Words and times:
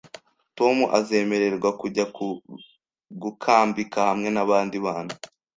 Tom 0.57 0.77
azemererwa 0.97 1.69
kujya 1.81 2.05
gukambika 3.21 3.97
hamwe 4.09 4.29
nabandi 4.35 4.77
bana? 4.85 5.13